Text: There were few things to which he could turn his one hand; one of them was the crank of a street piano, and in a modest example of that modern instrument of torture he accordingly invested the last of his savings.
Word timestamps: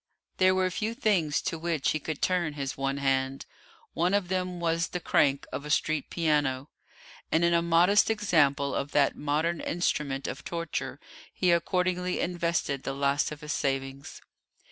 There 0.37 0.55
were 0.55 0.71
few 0.71 0.95
things 0.95 1.43
to 1.43 1.59
which 1.59 1.91
he 1.91 1.99
could 1.99 2.23
turn 2.23 2.53
his 2.53 2.75
one 2.75 2.97
hand; 2.97 3.45
one 3.93 4.15
of 4.15 4.29
them 4.29 4.59
was 4.59 4.87
the 4.87 4.99
crank 4.99 5.45
of 5.53 5.63
a 5.63 5.69
street 5.69 6.09
piano, 6.09 6.71
and 7.31 7.45
in 7.45 7.53
a 7.53 7.61
modest 7.61 8.09
example 8.09 8.73
of 8.73 8.93
that 8.93 9.15
modern 9.15 9.59
instrument 9.61 10.25
of 10.27 10.43
torture 10.43 10.99
he 11.31 11.51
accordingly 11.51 12.19
invested 12.19 12.81
the 12.81 12.93
last 12.95 13.31
of 13.31 13.41
his 13.41 13.53
savings. 13.53 14.23